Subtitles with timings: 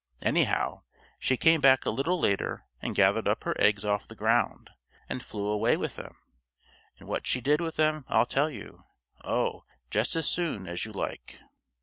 [0.23, 0.81] Anyhow
[1.19, 4.71] she came back a little later and gathered up her eggs off the ground,
[5.07, 6.17] and flew away with them,
[6.97, 8.85] and what she did with them I'll tell you;
[9.23, 11.39] oh, just as soon as you like.